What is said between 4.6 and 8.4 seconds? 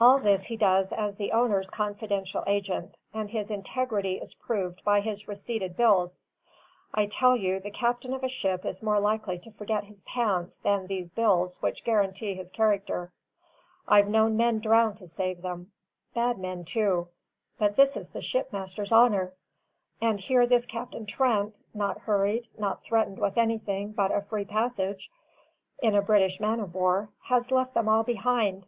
by his receipted bills. I tell you, the captain of a